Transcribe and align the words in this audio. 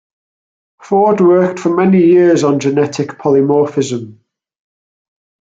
Ford 0.81 1.21
worked 1.21 1.59
for 1.59 1.69
many 1.69 2.03
years 2.03 2.43
on 2.43 2.59
genetic 2.59 3.09
polymorphism. 3.19 4.17